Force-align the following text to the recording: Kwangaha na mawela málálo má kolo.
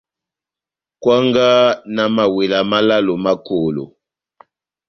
Kwangaha 1.01 1.67
na 1.95 2.03
mawela 2.15 2.59
málálo 2.71 3.13
má 3.23 3.33
kolo. 3.47 3.85